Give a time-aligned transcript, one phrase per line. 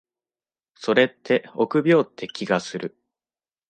[0.73, 2.97] それって臆病って気がする。